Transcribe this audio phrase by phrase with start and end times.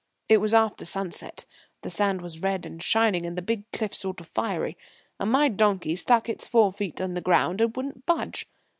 [0.27, 1.45] It was after sunset.
[1.83, 4.75] The sand was red and shining, and the big cliffs sort of fiery.
[5.19, 8.49] And my donkey stuck its four feet in the ground and wouldn't budge.